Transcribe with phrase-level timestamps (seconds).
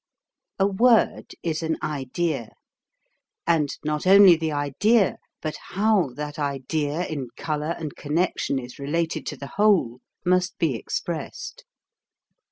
[0.57, 2.55] A word is an idea;
[3.45, 9.27] and not only the idea, but how that idea in color and connection is related
[9.27, 11.65] to the whole, must be expressed.